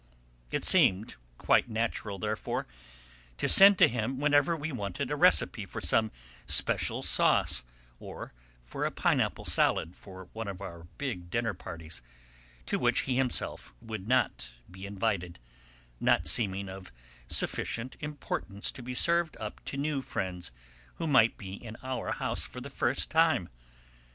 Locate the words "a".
5.11-5.15, 8.83-8.89